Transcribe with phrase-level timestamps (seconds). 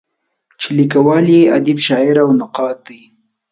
[0.59, 3.01] چې لیکوال یې ادیب، شاعر او نقاد دی.